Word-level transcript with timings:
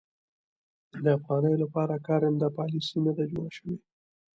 د 1.03 1.05
افغانیو 1.17 1.61
لپاره 1.63 2.03
کارنده 2.07 2.47
پالیسي 2.57 2.97
نه 3.05 3.11
ده 3.17 3.23
جوړه 3.31 3.51
شوې. 3.57 3.75